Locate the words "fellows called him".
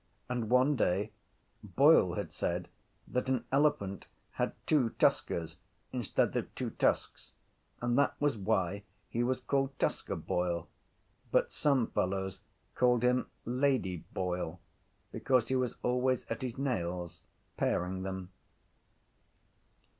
11.85-13.29